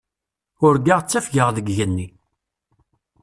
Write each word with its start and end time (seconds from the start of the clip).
Urgaɣ 0.65 0.99
ttafgeɣ 1.01 1.47
deg 1.55 1.67
yigenni. 1.69 2.07